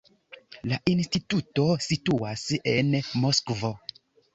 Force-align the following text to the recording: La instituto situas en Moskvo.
La 0.71 0.79
instituto 0.93 1.67
situas 1.91 2.49
en 2.77 2.95
Moskvo. 3.25 3.77